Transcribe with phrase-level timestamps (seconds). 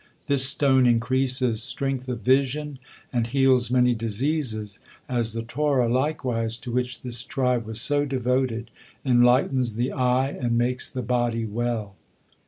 [0.25, 2.79] This stone increases strength of vision
[3.13, 8.71] and heals many diseases, as the Torah, likewise, to which this tribe was so devoted,
[9.05, 11.93] enlightens the eye and makes the body well.